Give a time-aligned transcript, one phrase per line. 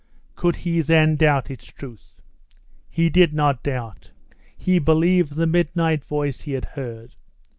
[0.35, 2.13] Could he then doubt its truth?
[2.89, 4.13] He did not doubt;
[4.57, 7.13] he believed the midnight voice he had heard.